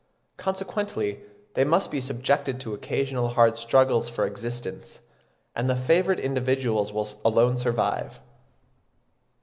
Consequently 0.35 1.19
they 1.53 1.63
must 1.63 1.91
be 1.91 2.01
subjected 2.01 2.59
to 2.59 2.73
occasional 2.73 3.27
hard 3.27 3.55
struggles 3.55 4.09
for 4.09 4.25
existence, 4.25 5.01
and 5.55 5.69
the 5.69 5.75
favoured 5.75 6.19
individuals 6.19 6.91
will 6.91 7.07
alone 7.23 7.55
survive. 7.55 8.19